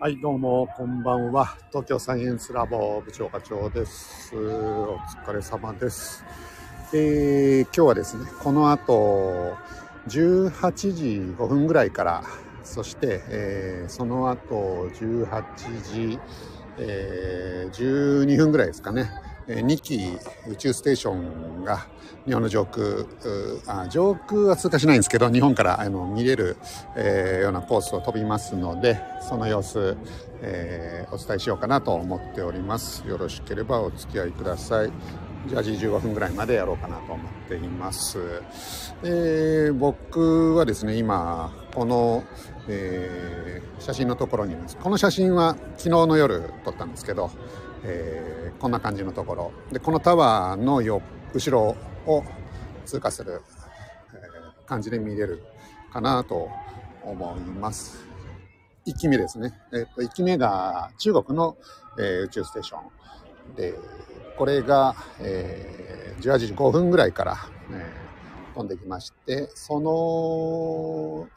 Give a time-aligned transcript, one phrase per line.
[0.00, 1.56] はい、どうも、こんばんは。
[1.68, 4.36] 東京サイエンスラボ部長課長です。
[4.36, 6.24] お疲れ様です。
[6.92, 9.56] えー今日はですね、この後、
[10.08, 11.04] 18時
[11.38, 12.24] 5分ぐらいから、
[12.64, 16.18] そして、えーその後、18時、
[16.78, 19.08] えー12分ぐらいですかね、
[19.46, 20.18] 2機
[20.48, 21.86] 宇宙ステーションが
[22.26, 22.82] 日本の上空
[23.66, 26.56] あ上空は通過しないんですけど日本からあの見れる、
[26.96, 29.96] えーようなコースを飛びますのでその様子、
[30.40, 33.06] えーお伝えしようかなと思っております。
[33.06, 34.90] よろしければお付き合いください。
[35.46, 38.18] じゃあ時15分ぐらいまでやろうかなと思っています、
[39.02, 42.24] えー僕はですね今この、
[42.68, 44.76] え写真のところにいます。
[44.76, 47.30] この写真は昨日の夜撮ったんですけど、
[47.84, 49.52] えーこんな感じのところ。
[49.72, 51.02] でこのタワーのよ
[51.34, 51.76] 後ろ
[52.06, 52.24] を
[52.86, 53.42] 通過する、
[54.14, 55.44] えー感じで見れる
[55.92, 56.48] かなと
[57.02, 58.06] 思います。
[58.86, 61.56] 1機目ですね、えっと1機目が中国の、
[61.98, 63.54] えー宇宙ステーション。
[63.56, 63.74] で
[64.38, 67.36] これが、えー18時5分ぐらいから、
[67.70, 68.03] えー
[68.54, 71.28] 飛んできましてその、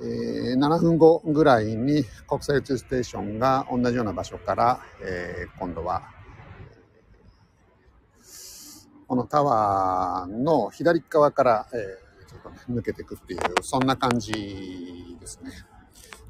[0.00, 6.02] えー7分後ぐらいに国際宇宙ステーションが同じような場所から、えー今度は
[9.06, 14.32] このタワーの左側から、えーちょっとね抜けていくっていうそんな感じ
[15.20, 15.52] ですね。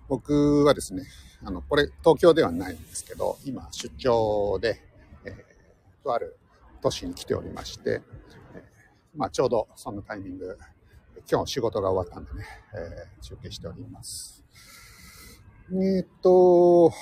[0.09, 1.05] 僕はですね
[1.43, 4.83] あのこれ東京ではないんですけど今出張で、
[5.25, 6.37] えーとある
[6.83, 8.03] 都市に来ておりまして、
[9.17, 10.59] まあ、ちょうどそんなタイミング
[11.31, 14.45] 今日仕事が終わったんでね、えー中継しております。
[15.71, 16.93] えーっと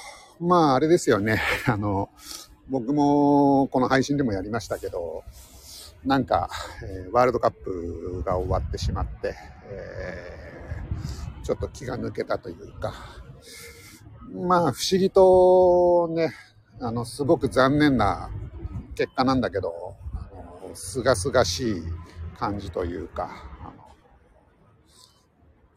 [0.41, 1.41] まああれですよね。
[1.67, 2.11] あの
[2.69, 5.25] 僕もこの配信でもやりましたけど
[6.05, 6.49] なんか、
[6.85, 9.35] えーワールドカップが終わってしまって、
[9.67, 12.95] えーちょっと気が抜けたというか、
[14.47, 16.33] まあ不思議とね、
[16.81, 18.31] あの、すごく残念な
[18.95, 19.97] 結果なんだけど、
[20.75, 21.83] すがすがしい
[22.43, 23.31] 感じというか、
[23.61, 23.73] あ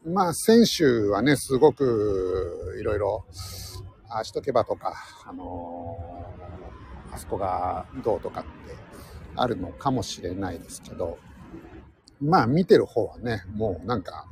[0.08, 3.24] のまあ選手はね、すごくいろいろ、
[4.08, 6.26] ああしとけばとか、あの
[7.12, 8.50] あそこがどうとかって
[9.36, 11.18] あるのかもしれないですけど、
[12.20, 14.26] まあ見てる方はね、もうなんか、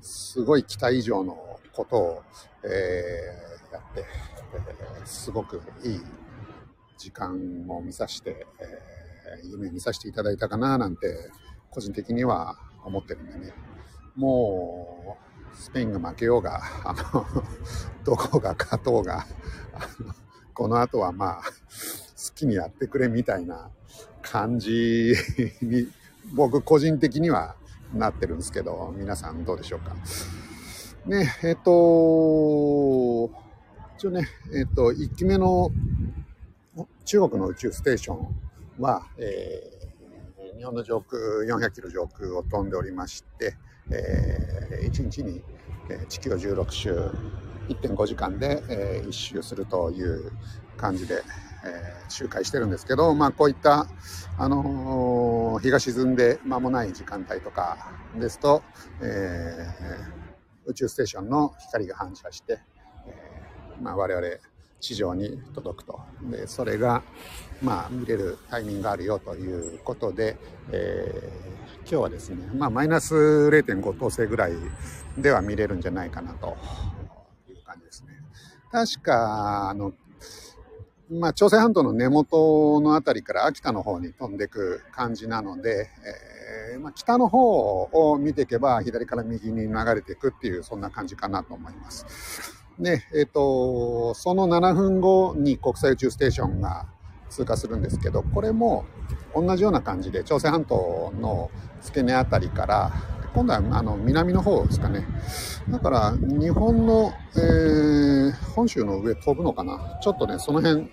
[0.00, 2.22] すごい期待以上のことを、
[2.62, 4.04] えーやって、
[4.54, 6.00] えーすごくいい
[6.96, 11.08] 時間を見させて、えー夢見させていただいたかななんて、
[11.74, 13.52] 個人的には思ってるんでね。
[14.14, 15.18] も
[15.52, 17.26] う、スペインが負けようが、あの、
[18.04, 19.26] どこが勝とうが、
[19.74, 20.14] あの
[20.54, 23.70] この後はまあ、好きにやってくれみたいな
[24.22, 25.14] 感じ
[25.60, 25.88] に、
[26.32, 27.56] 僕個人的には
[27.92, 29.96] なってるんですけど、皆さんどうでしょうか。
[31.06, 33.30] ね、えっ、と、
[33.96, 35.70] 一応ね、えっ、と、1機目の
[37.04, 38.28] 中国の宇宙ステーション
[38.78, 39.73] は、え
[40.56, 43.56] 日本の上空400キロ上空を飛んでおりまして、
[43.90, 45.42] え1日に
[46.08, 47.10] 地球を16周
[47.68, 50.32] 1.5時間で、え1周するという
[50.76, 51.22] 感じで、
[51.64, 53.86] え周回してるんですけど、まあ、こういった、
[54.38, 58.62] あの日が沈んで間もない時間帯とかですと、
[59.02, 59.66] え
[60.66, 62.58] 宇宙ステーションの光が反射して、
[63.06, 64.26] えまあ、我々
[64.80, 66.00] 地上に届くと。
[66.30, 67.02] でそれが、
[67.62, 70.36] まあ、見れるタイミングがあるよということで、
[70.70, 71.54] えー
[71.86, 74.52] 今日はですね、まあ、マイナス0.5等星ぐらい
[75.18, 76.56] では見れるんじゃないかなと
[77.48, 78.14] いう感じですね。
[78.72, 79.92] 確かあの
[81.10, 85.90] まあ、朝鮮半島の根元のあたりから秋田の方に飛んでいく感じなので、
[86.72, 92.06] えーまあ、北の方を見ていけば左から右に流れていくっていうそんな感じかなと思います。
[92.78, 96.86] で、えっ、と、その7分後に国際宇宙ステーションが
[97.34, 98.84] 通過するんですけど、これも
[99.34, 101.50] 同じような感じで朝鮮半島の
[101.82, 102.92] 付け根あたりから
[103.34, 105.04] 今度はあの南の方ですかね。
[105.68, 108.04] だから日本の、えー
[108.54, 110.88] 本州の上飛ぶのかなちょっとね、その辺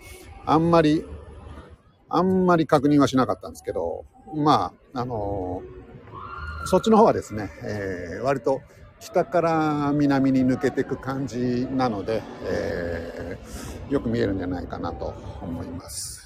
[0.45, 1.05] あんまり、
[2.09, 4.05] あんまり確認はしなかったんですけど、
[4.35, 8.61] まあ、あのーそっちの方はですね、えー割と
[8.99, 16.20] 北から南に抜けていく感じなので、えーよく見えるんじゃないかなと思います。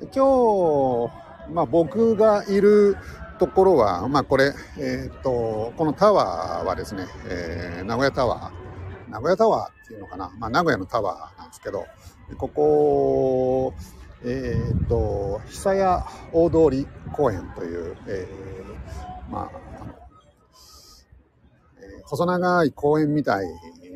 [0.00, 2.96] 今日、まあ、僕がいる
[3.38, 11.86] ところは、まあ、これ、えー、とこのタワーはですね、えー名古屋タワー名古屋タワーっていうのかな、まあ、名古屋のタワーなんですけど
[12.36, 13.74] ここ
[14.24, 19.66] えー、と久屋大通公園という、えーまあ
[22.06, 23.46] 細長い公園みたい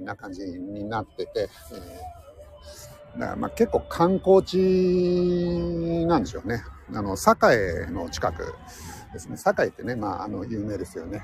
[0.03, 1.49] な感じになってて、えー、
[3.17, 6.63] まあ結構観光地なんでしょうね。
[6.95, 8.55] あの、栄の近く
[9.13, 9.37] ですね。
[9.37, 11.23] 栄ってね、まあ、あの、有名ですよね。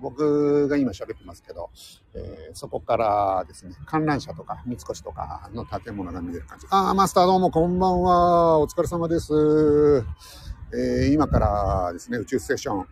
[0.00, 1.70] 僕が今喋ってますけど、
[2.14, 6.66] えー、そこからですね、観覧車とか三越とかの建物が見える感じ。
[6.70, 8.58] ああ、マスターどうもこんばんは。
[8.58, 9.32] お疲れ様です。
[10.72, 12.86] えー、今からですね、宇宙ステーション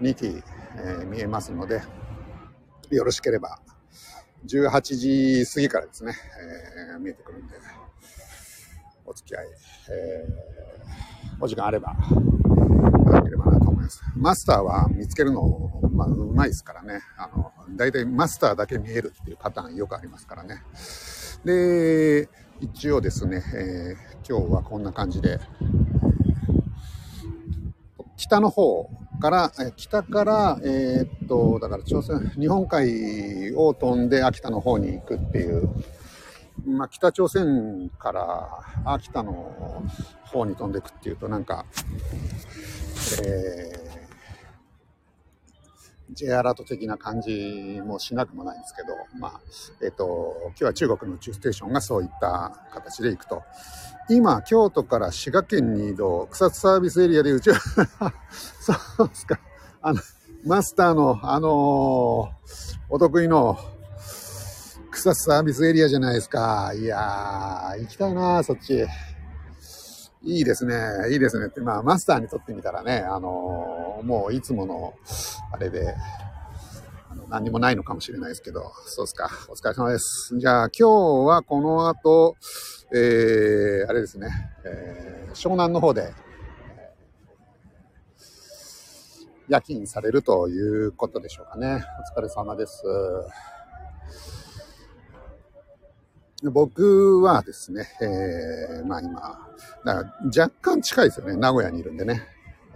[0.00, 0.42] 2機、
[0.76, 1.82] えー、見えますので、
[2.90, 3.58] よろしければ、
[4.46, 4.80] 18
[5.44, 6.14] 時過ぎからですね、
[6.92, 7.54] えー、見えてくるんで、
[9.14, 9.46] 付き合い、
[9.90, 14.02] えー、お時間あれば、いただければなと思います。
[14.16, 17.00] マスターは見つけるの、まあ、うまいですからね。
[17.16, 20.62] あの、大体マスターだけ見えるっていうパターンよくありますからね。
[21.44, 22.28] で、
[22.60, 25.38] 一応ですね、えー、今日はこんな感じで、
[28.16, 28.88] 北の方
[29.20, 35.68] から、北から、えー、っと、だから朝鮮、日本海を飛んで秋田の方に行くっていう、
[36.64, 38.48] まあ、北朝鮮から
[38.84, 39.82] 秋田の
[40.24, 41.66] 方に飛んでいくっていうと、なんか、
[43.22, 43.84] えー
[46.14, 49.40] J アラート的な感じもしなくもないんですけど、まあ、
[49.82, 53.42] えっ、ー、と、今日は中国の宇宙ステーションがそういった形で行くと。
[54.08, 57.52] 今、京都から滋賀県に移動、草津サービスエリアで宇宙、
[58.60, 59.40] そうですか。
[59.80, 60.00] あの、
[60.44, 62.30] マスターの、あのー、
[62.90, 63.58] お得意の
[64.94, 66.72] 草津サービスエリアじゃないですか。
[66.72, 68.86] いやー、行きたいなそっち。
[70.22, 70.74] いいですね。
[71.10, 74.94] いいですねって、まあ、マスターにとってみたらね、あのー、もういつもの、
[75.52, 75.94] あれで、
[77.28, 79.28] 何にもないのかもしれないですけど、そうですか。
[79.48, 80.38] お疲れ様です。
[80.38, 82.36] じゃあ、今日はこの後、
[82.94, 84.28] えー、あれですね、
[84.64, 86.14] えー、湘南の方で、
[89.48, 91.84] 夜勤されるということでしょうかね。
[92.16, 92.82] お疲れ様です。
[96.50, 99.20] 僕はですね、えー、まあ今、
[99.84, 101.36] だから若干近いですよね。
[101.36, 102.22] 名古屋にいるんでね。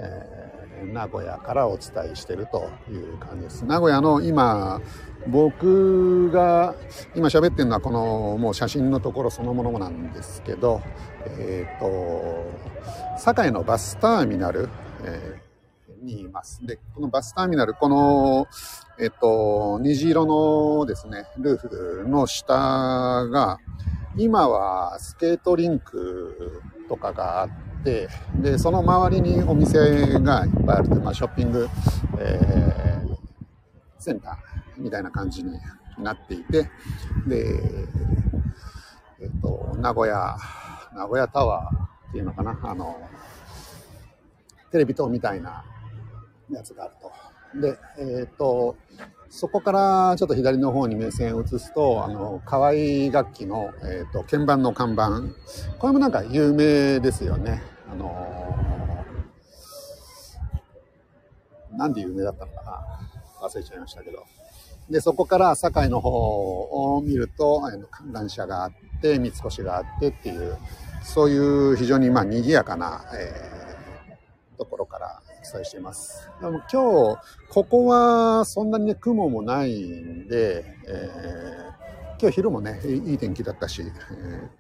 [0.01, 3.65] えー、名古屋からお伝えしてるという感じです。
[3.65, 4.81] 名古屋の今、
[5.27, 6.75] 僕が
[7.15, 10.81] 今喋ってるのはこのもう写真のところそのものなんですけど、
[11.27, 12.47] えっ、ー、と、
[13.19, 14.69] 堺のバスターミナル、
[15.05, 15.48] えー、
[16.03, 16.65] にいます。
[16.67, 18.47] で、このバスターミナル、この、
[18.99, 23.59] えっと、虹色のですね、ルーフの下が、
[24.17, 27.51] 今はスケートリンクとかがあっ
[27.85, 28.09] て、
[28.41, 31.69] で、その周りにお店がいっぱいあるという、まあ、ショッピング、
[32.19, 33.17] えー、
[33.99, 35.53] センターみたいな感じに
[35.99, 36.71] なっていて、
[37.27, 37.87] で、
[39.21, 40.37] えっと、名古屋、
[40.95, 42.97] 名古屋タワーっていうのかな、あの、
[44.71, 45.65] テレビ塔みたいな
[46.51, 47.13] やつがあると。
[47.61, 48.77] で、えっ、ー、と、
[49.31, 52.73] そこからちょっと左の方に目線を移すと、あの、河合
[53.13, 55.23] 楽器の、えっ、ー、と、鍵盤の看板。
[55.79, 57.63] これもなんか有名ですよね。
[57.91, 64.25] あのー、なんで有名だったのかな忘れちゃいましたけど。
[64.91, 66.11] で、そこから堺の方
[66.97, 68.73] を見ると、あの観覧車があっ
[69.03, 70.57] て、三越があってっていう、
[71.03, 75.23] そういう非常にまあ賑やかな、えー、ところから
[75.53, 76.31] 伝えしています。
[76.41, 84.51] でも今日、ここはそんなにね、雲もないんで、えー、今日昼もね、いい天気だったし、えー、今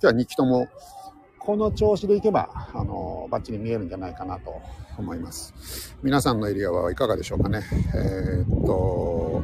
[0.00, 0.68] 日は2機とも、
[1.38, 4.60] この調子でいけば、あの、バッチリ見えるんじゃないかなと
[4.98, 5.94] 思います。
[6.02, 7.62] 皆さんのエリアはいかがでしょうかね。
[7.94, 9.42] えー、っと、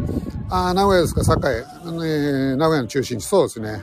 [0.50, 1.59] ああ、名古屋ですか、栄。
[1.59, 3.83] えー、名古屋の中心地、そうですね。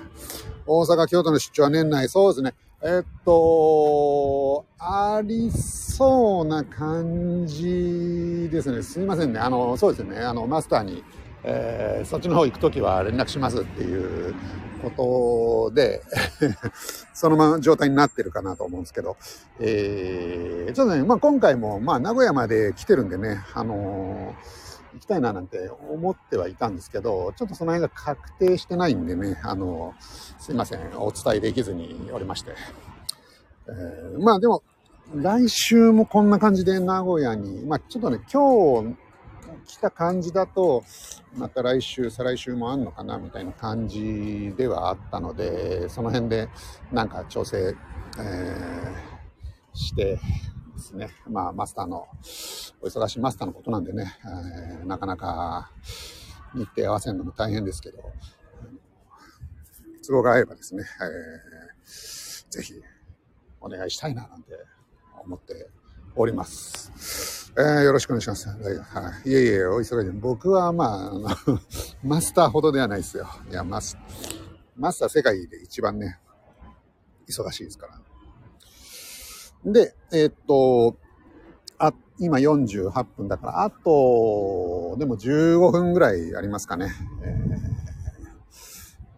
[0.68, 2.54] 大阪、京都の出張は年内、そうですね。
[2.82, 8.82] えっと、ありそうな感じですね。
[8.82, 9.40] すいませんね。
[9.40, 10.20] あの、そうですね。
[10.20, 11.04] あの、マスターに、
[11.44, 14.34] えー、そっちの方行くときは連絡しますっていう
[14.82, 16.02] ことで
[17.14, 19.18] そのまま状態になってるかなと思うんですけど、
[19.60, 24.59] えー、ちょっとね、まあ今回も、まあ名古屋まで来てるんでね、あのー
[24.94, 32.56] 行きたいななんて思ってはいたんですけど、ちょっとその辺が確定してないんでね、あの、すいません、お伝えできずにおりまして。
[33.68, 34.64] えー、まあでも、
[35.16, 38.96] 来週もこんな感じで名古屋に、まあちょっとね、今日
[39.68, 40.84] 来た感じだと、
[41.38, 46.50] また来週、再来週もあんのかなみたいな感じではあったので、その辺で
[46.92, 47.76] なんか調整、
[48.20, 50.20] えー、して、
[50.80, 51.10] ですね。
[51.30, 52.08] まあ、マスターの、
[52.82, 54.18] お忙しいマスターのことなんでね、
[54.80, 55.72] えー、なかなか
[56.54, 58.00] 日程合わせるのも大変ですけど、
[60.06, 62.74] 都合が合えばですね、えー、ぜひ
[63.62, 64.54] お願いしたいななんて
[65.24, 65.70] 思って
[66.16, 67.52] おります。
[67.58, 68.48] えー、よろしくお願いします。
[68.48, 68.56] は
[69.26, 69.30] い。
[69.30, 70.12] いえいえ、お忙しい。
[70.12, 71.30] 僕はまあ、あの
[72.04, 73.28] マスターほどではないですよ。
[73.50, 73.98] いや、マス、
[74.78, 76.20] マスター世界で一番ね、
[77.28, 78.09] 忙しいですから。
[79.66, 80.98] で、えー、っと、
[81.78, 86.92] あ、今48分だから、あと、でも15分ぐらいありますかね。
[87.24, 87.38] え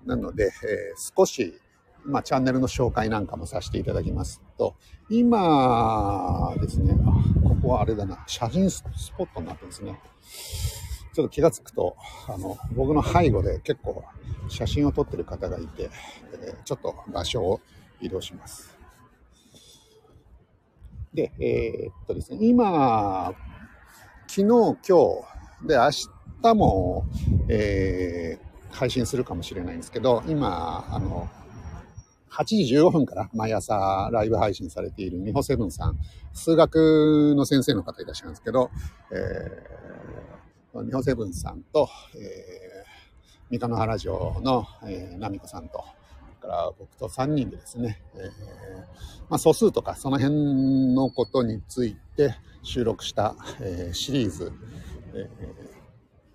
[0.06, 1.60] ー、なので、えー、少し、
[2.04, 4.76] まあ、チャンネルの紹介なんかもさせていただきますと、
[5.10, 6.96] 今ですね、
[7.44, 8.84] ここはあれだな、写真ス
[9.18, 10.00] ポットになってますね。
[11.14, 11.96] ちょっと気がつくと、
[12.28, 14.04] あの、僕の背後で結構
[14.48, 15.90] 写真を撮ってる方がいて、
[16.44, 17.62] えー、ちょっと場所を
[18.00, 18.71] 移動します。
[21.14, 23.34] で、えー、っとですね、今、
[24.28, 25.90] 昨日、今日、で、明
[26.42, 27.06] 日も、
[27.50, 31.30] えー、配信するかもしれないんですけど、今、あの、
[32.32, 36.00] 8時15分から毎朝ライブ配信されている美穂セブンさん、
[36.34, 38.72] 数学の先生の方いらっしゃるんですけど、
[39.12, 45.84] えー、美穂セブンさんと、えー、三河原城の、えー、奈美子さんと、
[46.42, 48.22] から僕と3人でですね、えー、
[49.30, 54.52] まあ、素数とかその辺のことについて収録した、えー、シリーズ、
[55.14, 55.30] え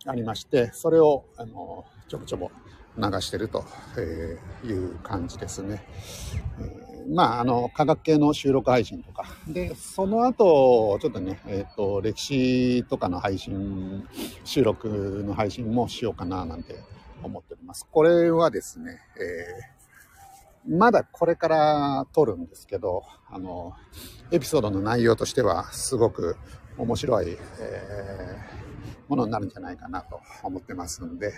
[0.07, 2.51] ー、ありまして、それをあのちょぼちょぼ
[2.97, 3.65] 流してると
[4.65, 5.85] いう感じですね。
[6.61, 9.27] えー、まあ、あの、科学系の収録配信とか。
[9.47, 14.09] で、その後、ちょっとね、えっ、ー、と、歴史とかの配信、
[14.45, 14.89] 収録
[15.27, 16.77] の配信もしようかななんて
[17.23, 17.87] 思っております。
[17.91, 19.76] これはですね、えー
[20.69, 23.73] まだこれから撮るんですけど、あの、
[24.31, 26.37] エピソードの内容としてはすごく
[26.77, 31.33] 面白い、えー、ものになるんじゃないかなと思ってますんで、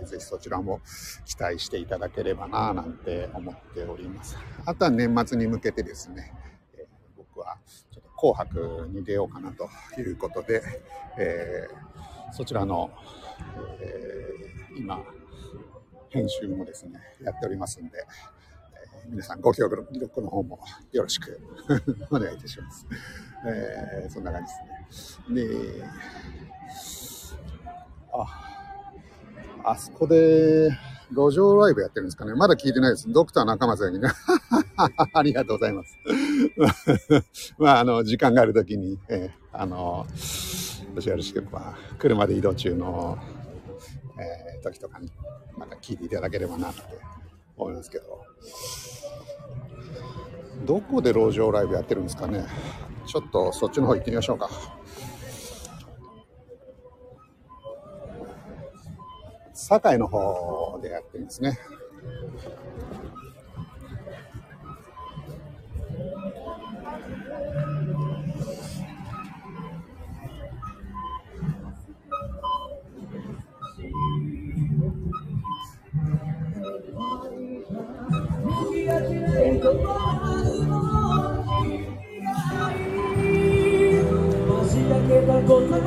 [0.00, 0.80] えー、ぜひそちらも
[1.26, 4.36] 期待していただければななんて思っております。
[4.64, 6.32] あとは年末に向けてですね、
[6.74, 6.86] えー、
[7.16, 7.58] 僕は
[7.90, 9.68] ちょっと紅白に出ようかなと
[10.00, 10.62] いうことで、
[11.18, 12.90] えー、そちらの、
[13.80, 15.04] えー、今、
[16.12, 18.06] 編集もですね、やっておりますんで、
[19.08, 20.58] 皆さんご協力の方も
[20.92, 21.40] よろしく
[22.10, 22.86] お願いいたします。
[23.46, 25.44] えー、そんな感じですね。
[25.44, 25.84] で、
[28.12, 30.70] あ、あそこで
[31.10, 32.34] 路上ライブやってるんですかね。
[32.34, 33.10] まだ聞いてないです。
[33.12, 34.08] ドクター中松がにね。
[35.12, 35.96] ありがとうございます。
[37.58, 40.06] まあ、あの、時間があるときに、えー、あの、
[40.94, 43.18] もしよろしければ、車で移動中の、
[44.18, 45.10] えー、時とかに、
[45.56, 46.82] また聞いていただければなって
[47.56, 48.24] 思いますけど。
[50.64, 52.46] どこで路上ライブやってるんですかね。
[53.06, 54.48] ちょっとそっちの方行ってみましょうか。
[59.54, 61.58] 堺の方でやってるんですね。
[79.64, 79.68] 「星
[84.88, 85.82] だけがござる」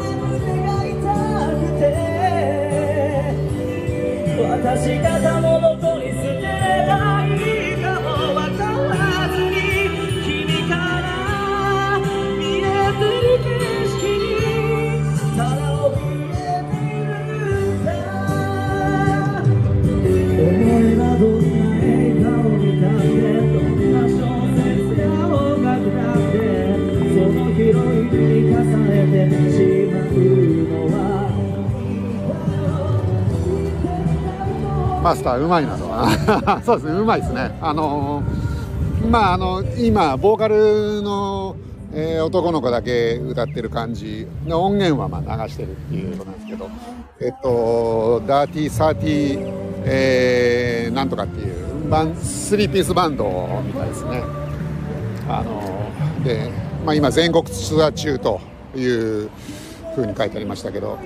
[35.05, 35.85] マスターうまいなと。
[36.65, 37.55] そうですねうまいですね。
[37.62, 38.24] あの、
[39.07, 41.55] まああの今ボーカルの、
[41.93, 46.69] えー、男の子だけ歌ってる感じの音源はまあ流してるっていうことなんですけど
[47.21, 49.53] えっとダーティーサーティー、
[49.85, 53.25] えー、なんとかっていうバンスリーピースバンド
[53.63, 54.24] みたいですね。
[55.29, 56.50] あの、で、
[56.83, 58.39] まあ、今全国ツアー中と
[58.75, 59.29] いう
[59.95, 60.97] ふうに書いてありましたけど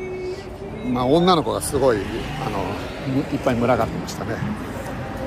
[0.85, 1.97] まあ女の子がすごい
[2.45, 2.88] あの
[3.31, 4.35] いっぱい群がってましたね。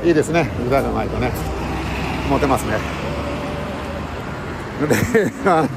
[0.05, 0.51] いいですね。
[0.67, 1.31] 歌がうまいとね。
[2.31, 2.77] モテますね。
[5.47, 5.69] あ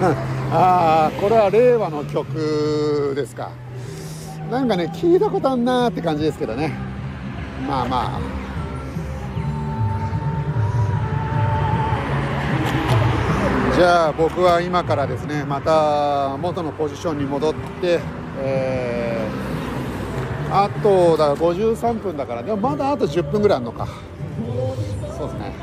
[0.51, 3.51] あこれは令和の曲ですか。
[4.49, 6.71] なんかね聞いたことあんなーって感じですけどね。
[7.67, 8.45] まあまあ。
[13.75, 17.99] じゃあ僕は今からですねまた元のポジションに戻って、
[18.39, 19.14] えー
[20.51, 23.87] あとだから53分だからでもまだあと10分ぐらいあるのか。
[25.17, 25.53] そうですね。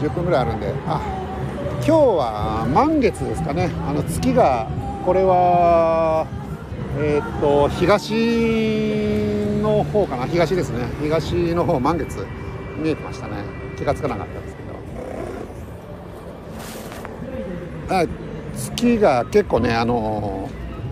[0.00, 0.72] 10分ぐらいあるんで。
[0.86, 1.00] あ
[1.86, 3.70] 今日は満月ですかね。
[3.88, 4.68] あの月が
[5.04, 6.26] これは
[6.98, 8.12] えー、っと東
[9.62, 10.26] の方かな。
[10.26, 10.86] 東ですね。
[11.02, 12.26] 東の方満月
[12.78, 13.44] 見えてましたね。
[13.76, 14.62] 気がつかなかったですけ
[17.88, 17.96] ど。
[17.96, 18.04] あ
[18.54, 20.48] 月が結構ねあの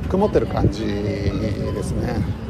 [0.08, 2.47] 曇ってる感じですね。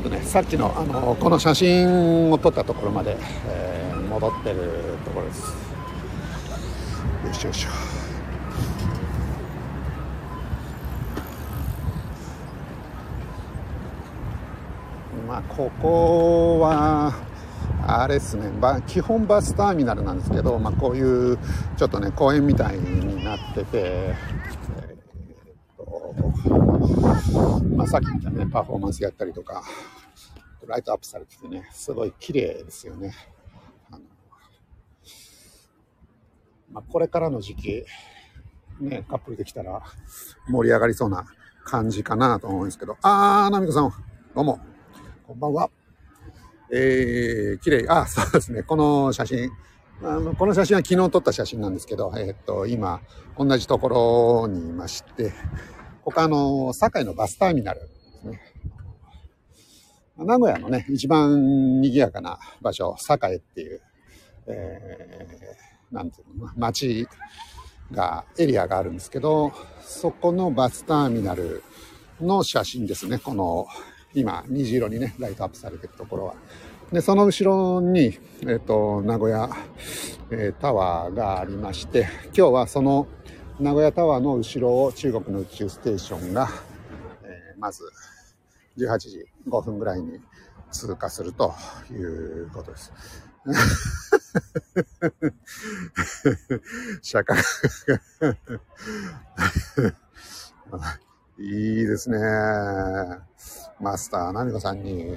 [0.00, 5.52] ちょっとねさっきのあのこの写真を撮ったところまで、えー、戻ってるところです。
[7.26, 7.66] よしよし
[15.28, 17.12] まあここは
[17.86, 18.50] あれですね。
[18.86, 21.38] 基本バスターミナルなんですけど、まあ、こういう
[21.76, 25.82] ちょっとね公園みたいになってて、えー、
[26.40, 26.59] っと
[27.76, 29.62] まあ、さっき言ったねパフォーマンスやったりとか
[30.66, 33.14] ライトアップされててねすごい綺麗ですよね。
[33.90, 34.00] あの
[36.72, 37.84] まあ、これからの時期
[38.80, 39.82] ねカップルできたら
[40.48, 41.26] 盛り上がりそうな
[41.64, 43.92] 感じかなと思うんですけどあーナミコさん
[44.34, 44.60] どうも
[45.30, 45.70] こんばんは。
[46.72, 47.86] えー、綺麗。
[47.88, 48.64] あ、そうですね。
[48.64, 49.50] この写真。
[50.02, 53.00] あの、この写真は昨日撮った写真なんですけど、えー、っと、今、
[53.38, 53.88] 同じとこ
[54.42, 55.32] ろにいまして、
[56.04, 58.40] 他の、堺のバスターミナルですね。
[60.16, 63.80] 名古屋のね、一番賑やかな場所、堺っていう、
[64.46, 67.08] えー、なんていうの、街
[67.90, 69.52] が、エリアがあるんですけど、
[69.82, 71.62] そこのバスターミナル
[72.20, 73.18] の写真ですね。
[73.18, 73.66] この
[74.14, 76.34] 今、虹色にね、ライトアップされてるところは。
[76.92, 79.48] で、その後ろに、えっ、ー、と、名古屋、
[80.30, 83.06] えー、タワーがありまして、今日はその
[83.60, 86.48] 名古屋タワーの後ろを中国の宇宙ステーションが、
[87.22, 87.82] えー、まず
[88.78, 90.18] 18時5分ぐらいに
[90.70, 91.52] 通過すると
[91.90, 92.90] いうことです。
[97.02, 97.36] 釈迦
[101.36, 102.18] いいですね。
[103.78, 105.16] マスター、ナミコさんに、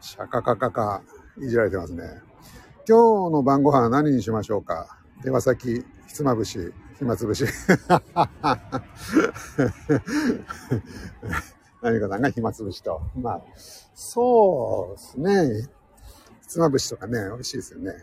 [0.00, 1.02] シャカカカカ、
[1.38, 2.22] いじられてますね。
[2.86, 5.03] 今日の晩ご飯何にしましょうか？
[5.24, 6.58] 手羽先、ひつまぶし、
[6.98, 7.46] 暇つぶし。
[11.80, 13.00] ナミコさんが暇つぶしと。
[13.16, 13.42] まあ、
[13.94, 15.68] そうですね。
[16.42, 17.94] ひつまぶしとかね、美味しいですよね。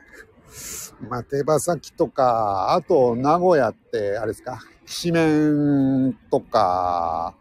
[1.07, 7.35] まあ、手羽先とか、あと、名古屋って、あれですか、きしめんとか、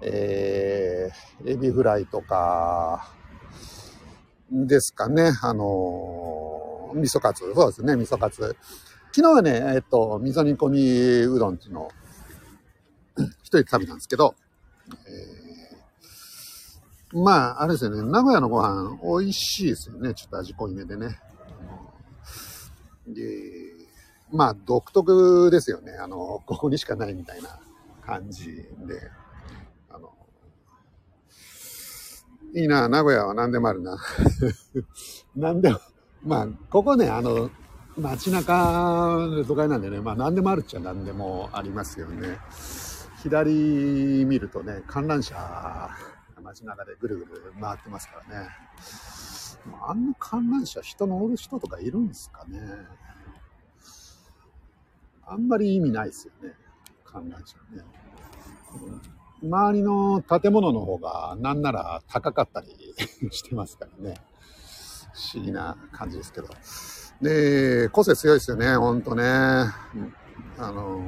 [0.00, 3.12] えー、エビフライとか、
[4.50, 5.32] ですかね。
[5.42, 7.52] あのー、味噌カツ。
[7.54, 8.56] そうですね、味噌カツ。
[9.12, 11.90] 昨日はね、えっと、味噌煮込みうどんっていうのを、
[13.42, 14.34] 一人で食べたんですけど、
[14.90, 20.14] えー、まあ、あれですよね、名古屋のご飯、美味しいですよね。
[20.14, 21.18] ちょっと味濃いめでね。
[23.06, 23.22] で、
[24.30, 25.92] まあ、独特ですよね。
[25.92, 27.58] あの、ここにしかないみたいな
[28.04, 28.46] 感じ
[28.86, 29.10] で。
[29.90, 30.12] あの
[32.54, 33.96] いいな、名古屋は何でもあるな。
[35.34, 35.80] 何でも、
[36.22, 37.50] まあ、ここね、あの、
[37.98, 42.38] 街中の都会なんでね、まあ何でもあるっちゃ何でもありますよね。
[43.22, 45.90] 左見るとね、観覧車、
[46.40, 48.48] 街中でぐるぐる回ってますからね。
[49.82, 52.60] あんな観覧車、人乗る人とかいるんですかね。
[55.26, 56.54] あんまり意味ないですよね、
[57.04, 57.84] 観覧車ね。
[59.42, 62.68] 周りの建物の方がなんなら高かったり
[63.30, 64.14] してますからね。
[65.12, 66.48] 不思議な感じですけど。
[67.22, 69.24] で、個性強いですよね、ほんとね。
[69.24, 69.72] あ
[70.58, 71.00] の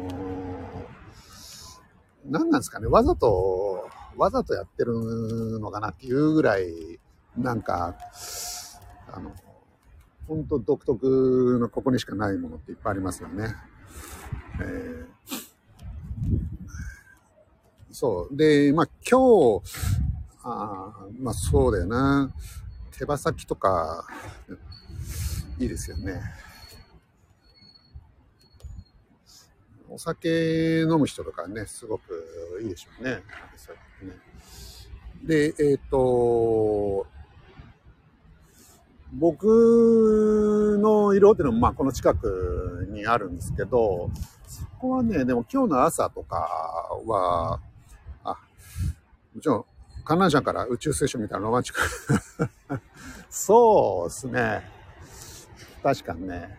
[2.27, 7.01] ー、何なんですかね、わざと、わざとやってるのかなっていうぐらい、
[7.37, 7.97] なんか、
[9.13, 9.33] あの、
[10.27, 13.55] ほんと独特のここにしかないものっていっぱいありますよね。
[14.61, 15.51] えー
[18.01, 18.35] そう。
[18.35, 19.63] で、まあ今日、
[20.43, 22.31] あまあそうだよな。
[22.97, 24.07] 手羽先とか、
[25.61, 26.23] いいですよね。
[29.91, 33.23] お酒飲む人とかね、すごくいいでしょうね。
[35.23, 37.07] で、えっ、ー、と、
[39.13, 44.11] 僕の色っていうのも、まあ、この近くにあるんですけど、
[44.47, 46.37] そこはね、でも今日の朝とか
[47.07, 47.61] は、
[48.25, 48.39] あ
[49.35, 49.65] もちろん、
[50.05, 51.81] 観覧車から宇宙ステーションみたいなロマンチック
[53.29, 54.80] そうですね。
[55.83, 56.59] 確かね。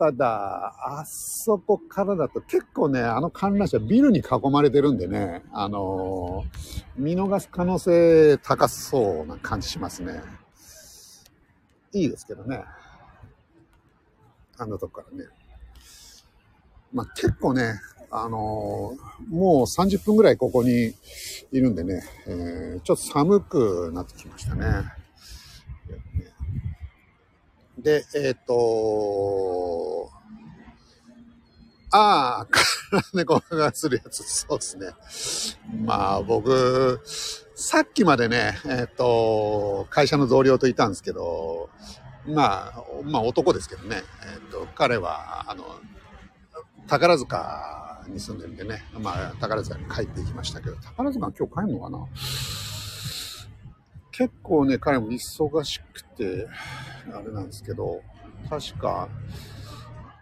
[0.00, 10.22] ただ、あそこからだと結構ね、あの観覧車ビルに囲まれてるんでね、あのー、見逃す可能性高そうな感じしますね。
[11.92, 12.64] いいですけどね。
[14.56, 15.28] あのとこからね。
[16.94, 17.74] まあ、結構ね、
[18.10, 20.94] あのー、もう30分ぐらいここに
[21.52, 24.99] いるんでね、えー、ちょっと寒くなってきましたね。
[27.82, 30.10] で、えっ、ー、と
[31.92, 32.46] ああ、
[32.90, 34.90] 空猫がするやつ、そうですね。
[35.84, 37.00] まあ僕、
[37.56, 41.68] さっきまでね、えっ、ー、と、会社の同僚といたんですけど、
[42.26, 45.64] まあ、まあ男ですけどね、えっ、ー、と、彼は、あの、
[46.86, 52.06] 宝塚に住んでるんでね、まあ宝塚に帰っていきましたけど、宝塚今日帰るのかな？
[54.20, 56.46] 結構ね、彼も忙しくて、
[57.10, 58.02] あれなんですけど、
[58.50, 59.08] 確か、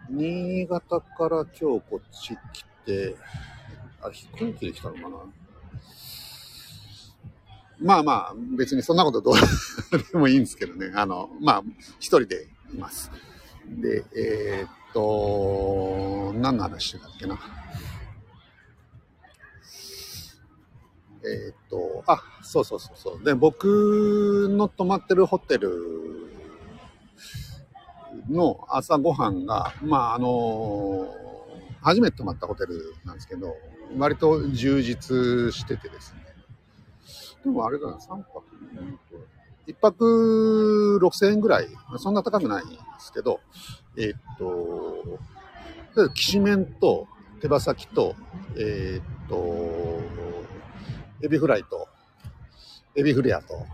[0.09, 3.17] 新潟から今日こっち来て、
[4.01, 5.09] あ、飛行機で来たのかな？
[7.77, 9.35] まあまあ、別にそんなことどう
[10.13, 10.93] でもいいんですけどね。
[10.95, 11.63] あの、まあ、
[11.99, 13.11] 一人でいます。
[13.67, 17.37] で、えー、っと、何の話してたっけな？
[21.29, 23.23] えー、っと、あ、そうそうそうそう。
[23.23, 26.29] で、僕の泊まってるホテル
[28.29, 31.07] の朝ごはんが、まあ、あの
[31.81, 33.55] 初めて泊まったホテルなんですけど、
[33.97, 36.19] 割と充実しててですね。
[37.43, 38.43] でもあれだな、3泊、
[39.67, 43.39] 1泊6000円ぐらい、そんな高くないんですけど、
[43.95, 47.07] えー、っと、きしめんと
[47.41, 48.15] 手羽先と、
[48.55, 50.01] えー、っと、
[51.21, 51.87] エビフライと、
[52.95, 53.65] エビフレアと、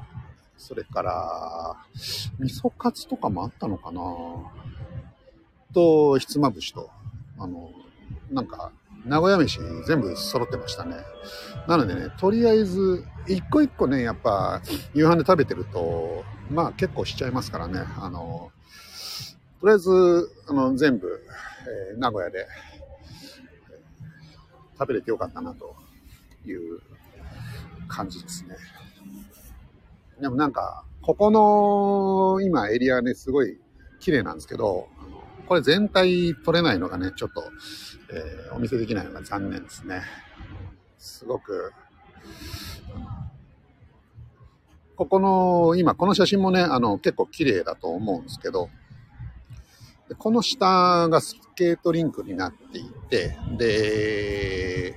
[0.58, 1.76] それから、
[2.40, 4.02] 味噌カツとかもあったのかな？
[5.74, 6.90] と、ひつまぶしと、
[7.38, 7.72] あの、
[8.32, 8.72] なんか、
[9.06, 10.96] 名古屋飯全部揃ってましたね。
[11.68, 14.62] なのでね、とりあえず、一個一個ね、やっぱ、
[14.96, 17.82] 夕飯で食べてると、まあ結構しちゃいますからね。
[18.00, 18.52] あの、
[19.62, 21.24] とりあえず、あの、全部、
[21.92, 22.48] えー、名古屋で、
[24.80, 25.76] 食べれてよかったなと
[26.46, 26.82] いう
[27.96, 28.56] 感じですね。
[30.20, 33.60] でもなんか、ここの今エリアね、すごい
[34.00, 34.90] 綺麗なんですけど、
[35.48, 37.44] これ全体撮れないのがね、ちょっと、
[38.12, 40.02] えー、お見せできないのが残念ですね。
[40.98, 41.72] すごく、
[44.96, 48.70] ここの、今この写真もね、あの、結構綺麗だと思うんですけど、
[50.18, 54.96] この下がスケートリンクになっていて、で、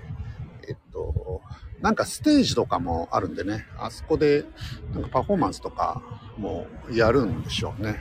[0.69, 1.43] えっと、
[1.81, 4.45] なんかステージとかもあるんでね、あそこで
[4.93, 6.03] なんかパフォーマンスとか
[6.37, 7.99] もやるんでしょうね。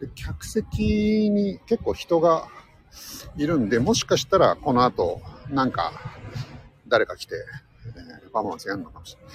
[0.00, 2.48] で客席に結構人が
[3.36, 5.92] いるんで、もしかしたらこの後なんか
[6.88, 7.34] 誰か来て、
[7.86, 9.32] えー、パフォーマンスやるのかもしれない。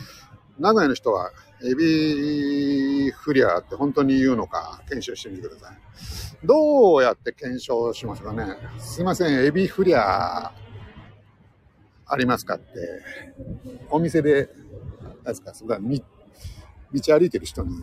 [0.59, 1.31] 名古屋の人は
[1.63, 5.77] エビフリアって本当に言うのか検証してみてください。
[6.45, 8.45] どうやって検証しますかね
[8.77, 10.51] すいません、エビフリア
[12.05, 12.65] ありますかって、
[13.89, 14.49] お店で、
[15.23, 15.65] 何ですか、そ
[16.93, 17.75] 道歩いてる人に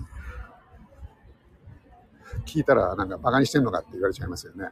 [2.47, 4.71] 聞いたらなんかバカにしてんのかって言われちゃいますよね。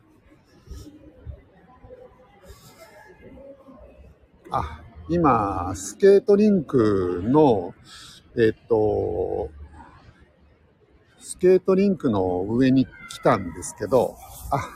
[4.50, 7.74] あ、今、スケートリンクの、
[8.36, 9.50] えっと、
[11.18, 14.16] スケートリンクの上に来たんですけど、
[14.50, 14.70] あ、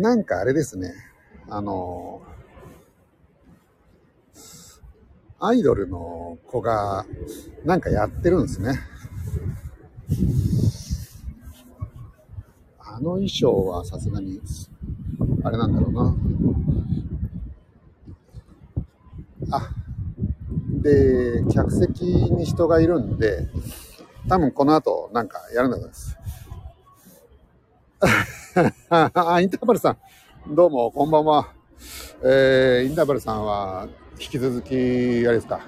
[0.00, 0.92] なんかあれですね。
[1.48, 2.22] あの、
[5.46, 7.04] アイドルの子が
[7.66, 8.80] なんかやってるんですね。
[12.78, 14.40] あの衣装はさすがに、
[15.42, 16.16] あれなんだろうな。
[19.50, 19.68] あ、
[20.82, 23.46] で、客席に人がいるんで、
[24.28, 26.16] 多分この後なんかやるんだと思います。
[28.88, 31.52] あ、インターバルさん、どうも、こんばんは。
[32.22, 33.88] えー、インターバルさんは、
[34.24, 34.76] 引き続き、あ
[35.30, 35.60] れですか、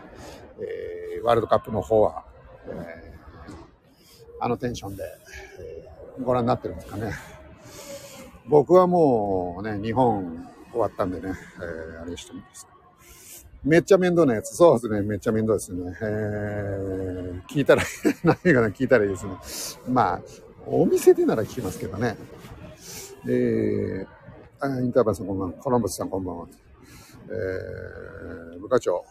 [0.59, 2.25] えー、ワールドカップの方は、
[2.67, 3.55] えー、
[4.41, 5.03] あのテンションで、
[5.61, 7.13] えー、ご覧になってるんですかね。
[8.49, 12.73] 僕はもうね、日本終わったんでね、えー、あれしてるんですか。
[13.63, 14.57] めっちゃ面倒なやつ。
[14.57, 15.03] そうですね。
[15.03, 15.95] めっちゃ面倒ですね。
[16.01, 17.83] えー、聞いたら、
[18.25, 19.33] 何かな聞いたらいいですね。
[19.87, 20.23] まあ、
[20.65, 22.17] お店でなら聞きますけどね。
[23.29, 25.55] えー、インターバルさんこんばんは。
[25.59, 26.47] コロンブスさんこんばんは。
[27.31, 29.05] えー、部課長。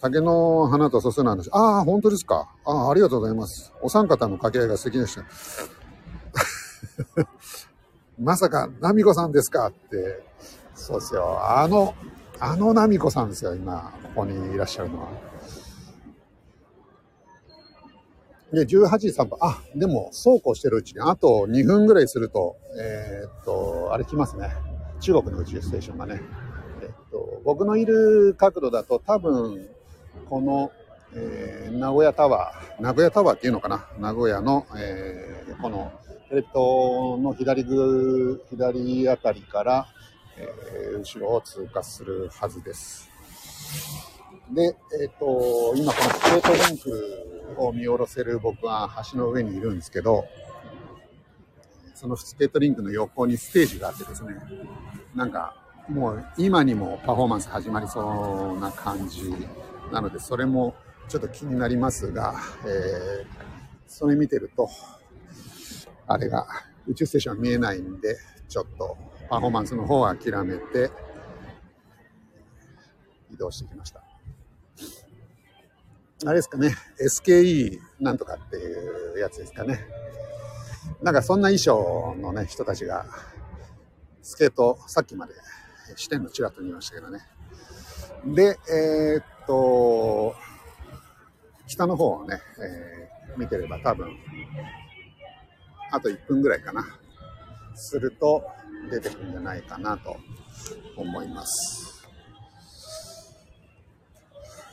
[0.00, 1.48] 竹の花と素数の話。
[1.52, 2.54] ああ、本当ですか。
[2.64, 3.72] ああ、ありがとうございます。
[3.82, 5.24] お三方の掛け合いが素敵でした。
[8.18, 10.22] まさか、ナミコさんですかって、
[10.74, 11.38] そうですよ。
[11.40, 11.94] あの、
[12.38, 15.08] あのナミコさんですよ、今、ここにいらっしゃるのは。
[18.52, 19.38] で、18時3分。
[19.40, 24.50] あ、でも、そうこうしてるうちに、あと2分ぐらいすると、えーっと、あれ来ますね。
[25.00, 26.22] 中国の宇宙ステーションがね。
[27.44, 29.68] 僕のいる角度だと多分、
[30.28, 30.72] この、
[31.14, 33.86] えー名古屋タワー、名古屋タワーっていうのかな？
[33.98, 35.92] 名古屋の、えーこの、
[36.28, 39.86] テレビ塔の左ぐ、左あたりから、
[40.36, 43.08] えー後ろを通過するはずです。
[44.50, 50.24] で、えっ、と、今このスケートリンクを見下ろせる僕は橋の上にいるんですけど、
[51.94, 54.36] そのスケートリンクの横にステージがあってですね、
[55.14, 55.56] なんか
[55.88, 59.32] もう今にもパフォーマンス始まりそうな感じ
[59.92, 60.74] なので、それも
[61.08, 62.34] ちょっと気になりますが、
[62.66, 63.48] えー
[63.88, 64.68] それ見てると、
[66.06, 66.46] あれが
[66.86, 68.98] 宇宙ステーション見えないんで、ちょっと
[69.30, 70.90] パフォーマンスの方は諦めて
[73.32, 74.02] 移動してきました。
[76.26, 79.80] あれですかね、SKE なんとかっていうやつですかね。
[81.02, 83.06] なんかそんな衣装のね、人たちが、
[84.20, 85.32] スケート、さっきまで
[85.96, 87.20] 視点のちらっと見ましたけどね。
[88.26, 90.34] で、えーっと、
[91.66, 92.98] 北の方をね、えー
[93.38, 94.08] 見てれば多分、
[95.92, 96.84] あと1分ぐらいかな。
[97.80, 98.42] すると
[98.90, 100.16] 出てくるんじゃないかなと
[100.96, 102.04] 思います。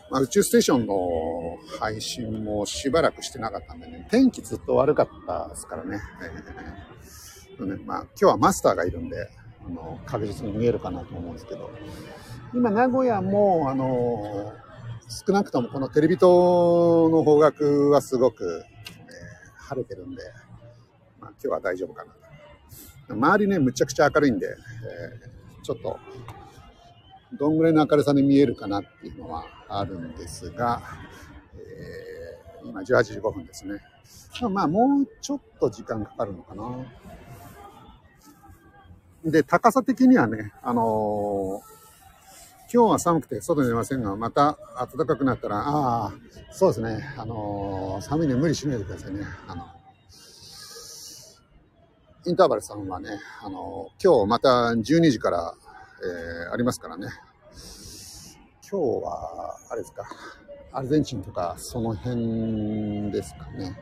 [0.09, 0.95] まあ、宇宙ステーションの
[1.79, 5.99] 配信もしばらくしてなかったんでね、天気ずっと悪かったですからね。
[7.57, 9.29] えーねまあ、今日はマスターがいるんで、
[9.67, 11.71] あの確実に見えるかなと思うんですけど、
[12.53, 14.53] 今、名古屋も、あの
[15.07, 20.21] 少なくともこのテレビ塔の方角はすごく、えー晴れてるんで、
[21.19, 22.13] まあ、今日は大丈夫かな。
[23.15, 25.99] 周りね、むちゃくちゃ明るいんで、えーちょっと、
[27.33, 30.83] どんぐらいの明るさで見えるかなっていうのはあるんですが、
[31.55, 32.25] えー
[32.67, 33.79] 今18時5分ですね。
[34.49, 36.63] まあ、もうちょっと時間かかるのかな。
[39.25, 41.75] で、高さ的にはね、あのー
[42.73, 44.57] 今日は寒くて外に出ませんが、また
[44.97, 46.13] 暖かくなったら、ああ、
[46.51, 49.21] そうですね、あのー寒いの無理しないでくださいね。
[49.47, 49.65] あの、
[52.25, 53.09] インターバルさんはね、
[53.41, 55.53] あのー今日また12時から、
[56.47, 57.07] えーありますからね。
[58.69, 60.03] 今日は、あれですか、
[60.71, 63.77] アルゼンチンとかその辺ですかね。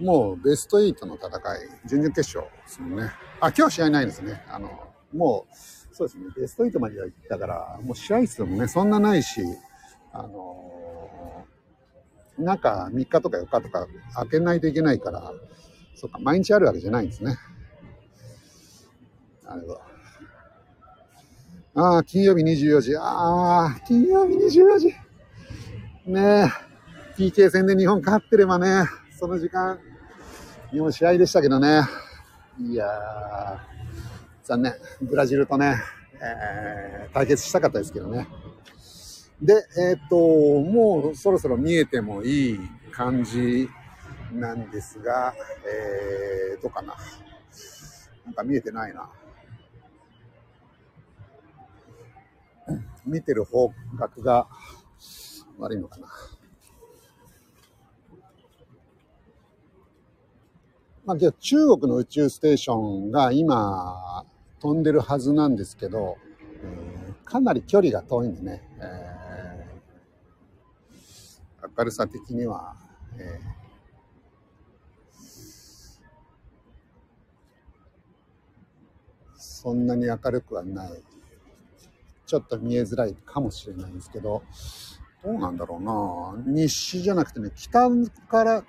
[0.00, 3.10] もうベスト8の戦い、準々決勝ですもんね。
[3.40, 4.42] あ、今日試合ないですね。
[4.48, 4.68] あの、
[5.12, 5.54] もう、
[5.94, 9.40] そうですね、ベスト8までは行ったから、もう試合数もね、そんなないし、
[10.12, 10.78] あのー
[12.38, 15.32] 中3日とか4日とか開けないといけないから、
[15.94, 17.36] そっか、毎日あるわけじゃないんですね。
[19.44, 19.80] なるほど。
[21.74, 22.96] ああ、金曜日24時。
[22.96, 24.94] ああ、金曜日24時。
[26.06, 26.48] ねえ、
[27.16, 28.84] PK 戦で日本勝ってればね、
[29.18, 29.78] その時間、
[30.70, 31.80] 日本試合でしたけどね。
[32.60, 33.58] いやー、
[34.44, 34.74] 残念。
[35.00, 35.76] ブラジルとね、
[36.20, 38.28] えー対決したかったですけどね。
[39.40, 42.60] で、えーっと、もうそろそろ見えてもいい
[42.92, 43.68] 感じ
[44.32, 45.32] なんですが、
[45.64, 46.94] えー、どうかな。
[48.26, 49.08] なんか見えてないな。
[53.06, 54.46] 見てる方角が
[55.58, 56.08] 悪いのかな。
[61.08, 62.76] まあ、じゃ中国の宇宙ステーショ
[63.08, 64.26] ンが今
[64.60, 66.18] 飛んでるはずなんですけど、
[66.62, 72.76] えーかなり距離が遠いんでね、えー明るさ的には、
[73.18, 73.58] えー
[79.38, 81.02] そんなに明るくはない。
[82.26, 84.42] ちょっと見えづらいかもしれないんですけど、
[85.24, 87.88] どうなんだろうな西じゃなくてね、北
[88.28, 88.64] から、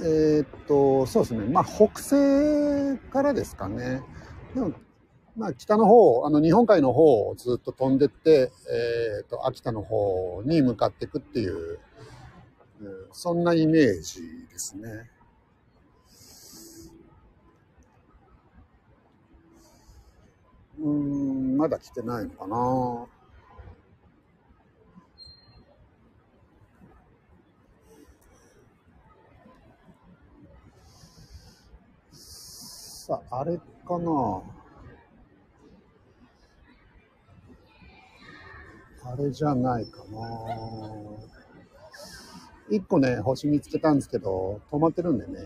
[0.00, 4.02] えーっと、そうですね、まあ北西からですかね。
[4.54, 4.72] でも、
[5.36, 11.78] まあ北の方、あの日本海の方をずっと飛んでって、えーっと、秋田の方に向かっていくっていう、
[13.12, 15.10] そんなイメージですね。
[20.80, 23.17] うん、まだ来てないのかな。
[33.08, 34.42] さあ、れかな。
[39.10, 40.18] あれじゃないかな。
[42.68, 45.38] 一個ね、星見つけたんですけど、止まってるんでね、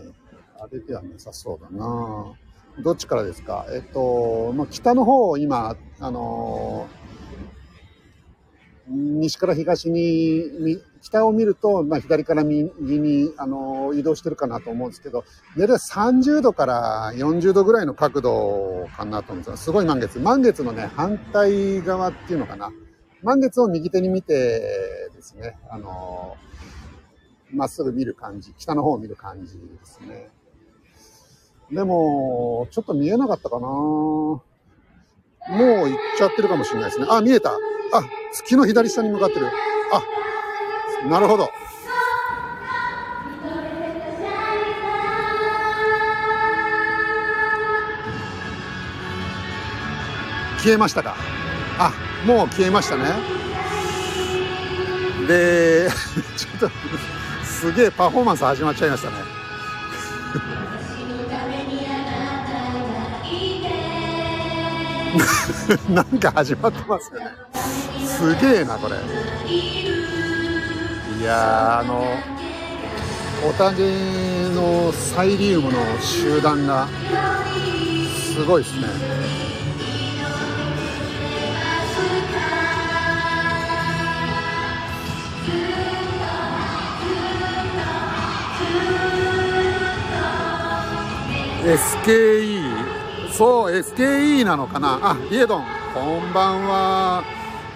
[0.59, 2.33] あれではなさそうだな。
[2.79, 3.65] どっちからですか？
[3.71, 6.89] えっと、まあ、北の方を今、あの
[8.87, 15.23] 西から東に、北を見ると、まあ、左から右に、あの移動してるかなと思うんですけど、
[15.57, 19.57] 大体30度から40度ぐらいの角度かなと思うんですよ。
[19.57, 20.19] すごい満月。
[20.19, 22.71] 満月のね、反対側っていうのかな。
[23.21, 24.59] 満月を右手に見て
[25.15, 26.35] ですね、あの
[27.53, 30.29] まっすぐ見る感じ、北の方を見る感じですね。
[31.71, 33.67] でも、ちょっと見えなかったかな
[35.47, 37.07] もう行っちゃってるかもしれないですね。
[37.09, 37.51] あ、見えた。
[37.51, 37.55] あ、
[38.31, 39.47] 月の左下に向かってる。
[39.91, 41.49] あ、なるほど。
[50.59, 51.17] 消えましたか？
[51.77, 51.91] あ、
[52.25, 53.03] もう消えましたね。
[55.27, 55.89] で、
[56.37, 56.71] ちょっと、
[57.45, 59.15] すげえパフォーマンス始まっちゃいましたね。
[65.89, 67.27] なんか始まってますよね。
[68.05, 68.95] すげえな、これ。
[71.19, 72.03] いやあの、
[73.47, 76.87] オタゲのサイリウムの集団が、
[78.33, 78.87] すごいですね。
[91.65, 92.52] SKE
[93.33, 94.99] そう、SKE なのかな？
[95.01, 97.23] あ、リエドン、こんばんは。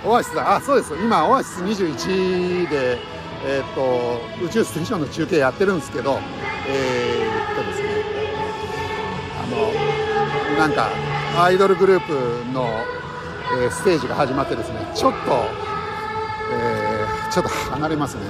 [0.05, 0.55] オアシスだ。
[0.55, 0.93] あ、そうです。
[0.93, 2.99] 今、オアシス21で、
[3.43, 6.19] えっ、と、宇宙ステーションの中継やってるんですけど、
[6.67, 7.87] えー、っとですね、
[9.41, 10.89] あの、なんか、
[11.43, 12.13] アイドルグループ
[12.53, 12.67] の、
[13.59, 15.17] えー、ステージが始まってですね、ちょっと、
[16.53, 18.21] えー、ちょっと離れますね。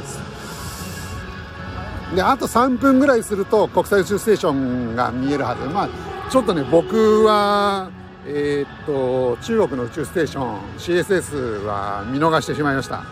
[2.15, 5.67] で、あと3分ぐらいすると国際宇宙ステーションが見えるはず。
[5.67, 7.89] まあちょっとね、僕は、
[8.25, 13.03] えー、っと、中国の宇宙ステーション CSS は見逃してしまいました。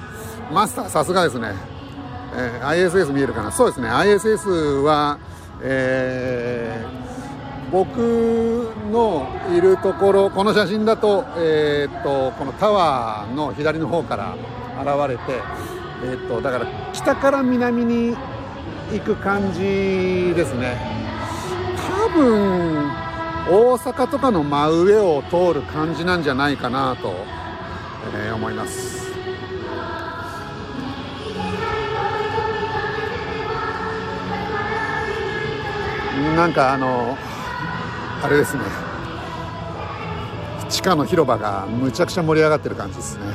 [0.52, 1.54] マスター、さすがですね。
[2.36, 3.52] えー、ISS 見えるかな？
[3.52, 3.90] そうですね。
[3.90, 5.18] ISS は、
[5.62, 7.96] えー、僕
[8.92, 9.26] の
[9.56, 14.36] いるところ、この写真だと、えー、っと、このタワーの左の方から
[14.84, 15.42] 現れて、
[16.04, 18.14] えー、っと、だから北から南に
[18.92, 20.78] 行く感じですね。
[22.04, 23.05] 多分、
[23.48, 27.14] 大阪とかの真上を通る感じなんじゃないかなと、
[28.16, 29.06] えー、思います。
[36.36, 37.16] なんかあの
[38.24, 38.64] あれですね。
[40.68, 43.26] 地下の広場がむちゃくちゃ盛り上がってる感じですね。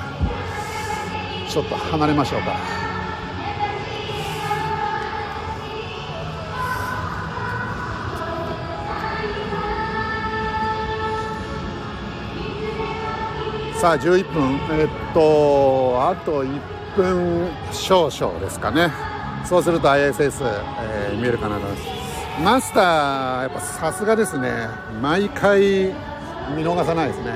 [1.49, 2.90] ちょっと離れましょうか。
[13.81, 16.61] さあ11分えっとあと1
[16.97, 18.93] 分少々ですかね。
[19.47, 22.43] そうすると ISS、えー、見えるかなと思います。
[22.45, 24.69] マスターやっぱさすがですね。
[25.01, 25.61] 毎回
[26.55, 27.33] 見逃さないですね。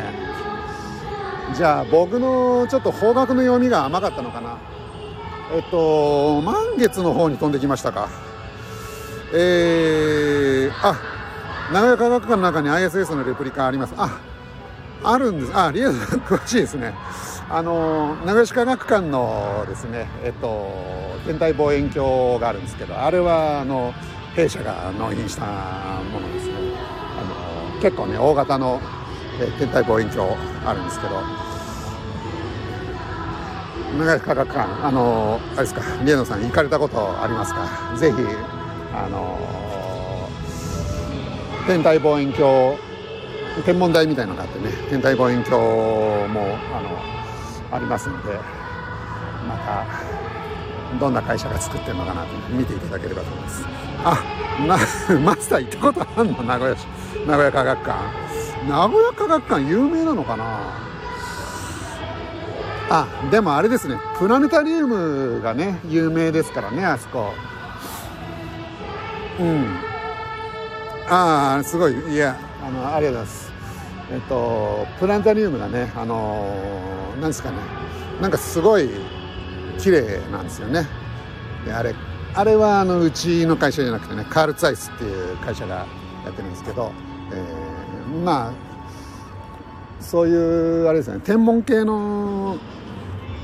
[1.54, 4.59] じゃあ僕のちょっと方角の読みが甘かったのかな。
[5.54, 8.11] えっと満月の方に飛んできましたか。
[9.33, 10.94] えー、あ
[11.72, 13.94] 名古屋科学館の中に ISS のレプリカあります。
[13.96, 14.20] あ
[15.02, 15.52] あるんです。
[15.57, 16.94] あ、リアさん 詳しいですね。
[17.50, 20.66] あの、名古屋市科学館のですね、えっと、
[21.26, 23.92] 天体望遠鏡があるんですけど、あれは、あの、
[24.35, 25.42] 弊社が納品した
[26.12, 26.52] ものですね。
[27.20, 28.80] あの、結構ね、大型の、
[29.40, 30.30] え天体望遠鏡
[30.66, 31.14] あるんですけど、
[33.98, 37.66] 名古屋科学館、あの、あれですか、リエノさん行かれたことありますか？
[37.96, 38.16] ぜひ、
[38.94, 39.38] あの、
[41.66, 42.76] 天体望遠鏡
[43.62, 45.62] 天文台みたいなのがあってね天体望遠鏡
[46.33, 46.81] もあ
[47.71, 48.38] のありますんで
[49.49, 49.87] また
[50.99, 53.64] どんな会社が作ってるのかなって見ていただければと思います。
[54.05, 54.23] あ
[54.67, 54.77] な
[55.19, 56.43] マスター行ったことあんの？
[56.43, 56.85] 名古屋市。
[57.27, 57.95] 名古屋科学館。
[58.69, 60.45] 名古屋科学館有名なのかな？
[62.90, 63.99] あでもあれですね。
[64.19, 67.33] プラネタリウムがね有名ですからねあそこ。
[69.41, 69.64] うん。
[71.09, 72.14] ああすごい。
[72.14, 73.43] いやあのありがとうございます。
[74.12, 77.59] えっと、プラネタリウムがね、あのー、なんですかね、
[78.20, 78.90] なんかすごい
[79.78, 80.86] 綺麗なんですよね。
[81.64, 81.94] であれ、
[82.34, 85.86] あれはあのうちの会社じゃなくてね、カールツアイスっていう会社が
[86.24, 86.92] やってるんですけど、
[87.32, 88.52] えー、まあ、
[90.00, 92.59] そういうあれですね、天文系の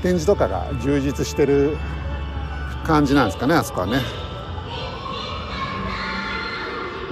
[0.03, 1.77] 展示とかが充実してる
[2.85, 4.20] 感じなんですかね、あそこはね。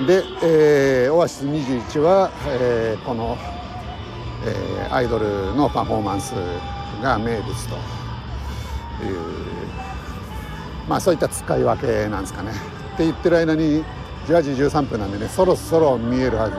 [0.07, 3.37] で、えー、オアシス21は、えー、この、
[4.45, 6.33] えー、アイドルのパフォーマンス
[7.01, 7.75] が名物と
[9.05, 9.19] いう
[10.87, 12.51] まあそういった使い分けなんですかね。
[12.93, 13.83] って言ってる間に
[14.27, 16.55] 18時13分なんでねそろそろ見えるはず。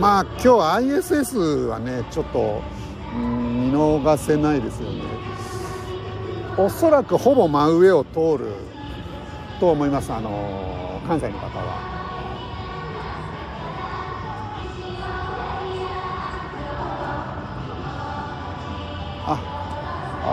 [0.00, 2.62] まあ今日は ISS はねちょっと
[3.14, 5.02] 見逃せないですよね。
[6.56, 8.52] おそらくほぼ真上を通る
[9.60, 10.12] と思います。
[10.12, 11.93] あの関西の方は。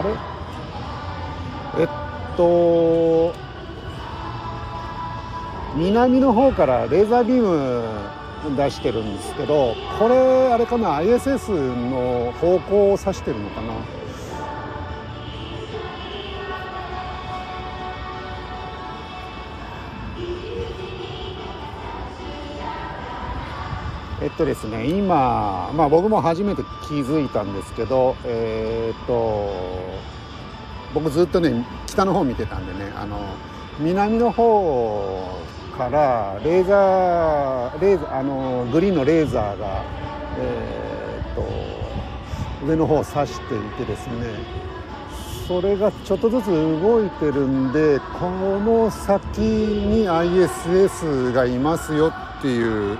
[0.01, 1.83] あれ？
[1.83, 1.87] えっ
[2.35, 3.33] と
[5.75, 13.73] 南の方からレーザービーム出してるんですけどこれあれかな？ISS の方向を指してるのかな？
[24.21, 29.51] えっとですね今、まあ、僕も初めて気づいたんですけどえー、っと
[30.93, 33.19] 僕ずっとね北の方見てたんでねあの
[33.79, 35.39] 南の方
[35.75, 39.83] からレーザーレーザーあのグリーンのレーザーが、
[40.37, 41.35] えー、っ
[42.61, 44.61] と上の方を指していてですね
[45.47, 52.97] それがちょっとずつ動いてるんでこの先に ISS がいますよっていう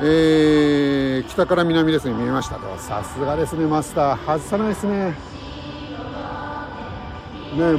[0.00, 2.76] えー、北から南ですね見えましたと。
[2.78, 4.26] さすがですねマスター。
[4.26, 5.10] 外さないですね。
[5.10, 5.14] ね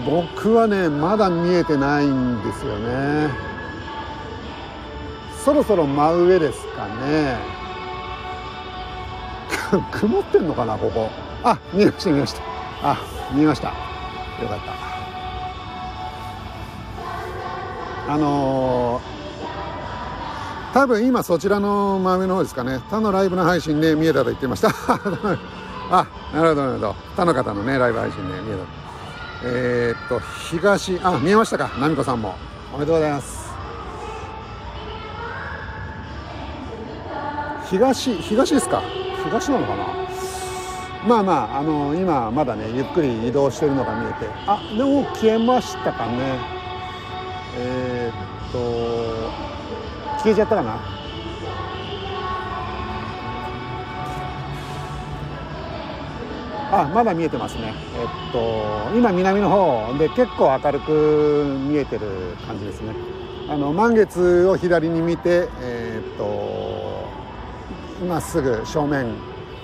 [0.05, 3.30] 僕はねまだ見えてないんですよね。
[5.43, 7.38] そろそろ真上ですかね。
[9.91, 11.09] 曇ってんのかなここ。
[11.43, 12.41] あ見えました見えました。
[12.82, 12.97] あ
[13.34, 13.68] 見えました。
[13.68, 13.74] よ
[14.47, 14.59] かっ
[18.07, 18.13] た。
[18.13, 19.14] あのー
[20.76, 22.80] 多分今そちらの真上の方ですかね。
[22.89, 24.67] 他のライブの配信で見えたと言ってました。
[25.89, 26.95] あなるほどなるほど。
[27.15, 28.65] 他の方のねライブ配信で見えた
[29.45, 30.19] えー、っと
[30.51, 31.69] 東あ見えましたか。
[31.69, 32.36] 奈美子さんも。
[32.73, 33.55] おめでとうございます。
[37.69, 38.82] 東東ですか。
[39.23, 39.86] 東なのかな。
[41.07, 44.30] まあまああの今まだねゆっくり移動してるのが見えて。
[44.45, 46.38] あでも消えましたかね。
[47.57, 48.94] えー、っと
[50.26, 50.80] 消えちゃったかな？
[56.71, 57.76] あまだ見えてますね。
[57.95, 62.07] えっと今南の方で結構明るく見えてる
[62.47, 62.95] 感じですね。
[63.47, 67.07] あの満月を左に見てえー、っと
[68.01, 69.13] 今すぐ正面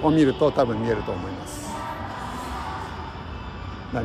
[0.04, 1.72] を見ると多分見えると思います。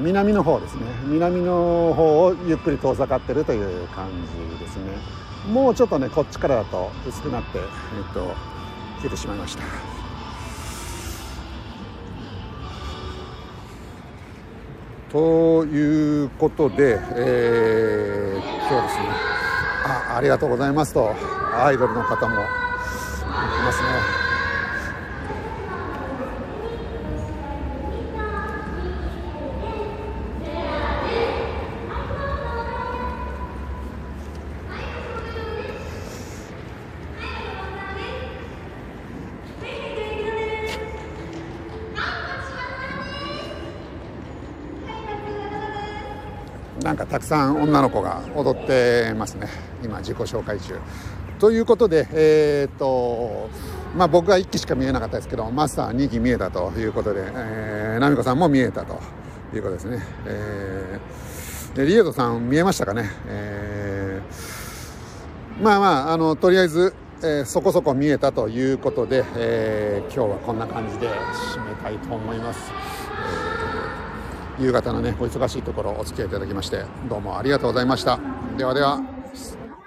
[0.01, 0.87] 南の方ですね。
[1.05, 4.09] 南の方をゆっくり遠ざかってるという感
[4.59, 5.26] じですね。
[5.47, 7.65] もうちょっとねこっちからだと薄くなって、えっ
[8.13, 8.21] と、
[8.97, 9.63] 消えてしまいました。
[15.11, 19.07] ということで、えー、今日ですね
[19.85, 21.15] あありがとうございますと
[21.55, 22.39] アイドルの方もい
[23.65, 24.26] ますね。
[47.17, 49.49] たくさん女の子が踊ってますね。
[49.83, 50.79] 今自己紹介中。
[51.39, 53.49] ということでえー、っと
[53.97, 57.33] まあ僕は1期しか見えなかったですけどマスター2期見えたということで、えー、
[57.95, 59.01] 奈美子さんも見えたと
[59.55, 72.96] いうことですね、えー、リエドさん見えましたかね、えー、まあまああのとりあえずえー、そこそこ見えたということで、えー、今日はこんな感じで締めたいと思います。
[74.59, 78.19] 夕方のねお忙しいところお付き合いいただきましてどうもありがとうございました。
[78.57, 79.01] ではでは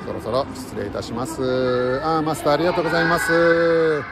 [0.05, 2.01] そろそろ失礼いたします。
[2.03, 4.03] あマスターありがとうございます。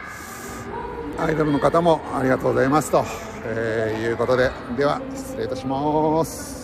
[1.18, 3.04] アイドルの方もありがとうございますと、
[3.44, 6.57] えー、いうことででは失礼いたします。